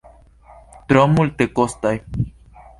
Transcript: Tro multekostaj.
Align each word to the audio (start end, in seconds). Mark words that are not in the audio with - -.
Tro 0.87 1.05
multekostaj. 1.13 1.95